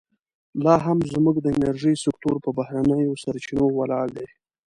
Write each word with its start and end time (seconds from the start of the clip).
لا 0.63 0.75
هم 0.85 0.99
زموږ 1.13 1.35
د 1.41 1.47
انرژۍ 1.55 1.95
سکتور 2.05 2.35
پر 2.43 2.51
بهرنیو 2.59 3.19
سرچینو 3.23 3.65
ولاړ 3.77 4.07
دی. 4.17 4.27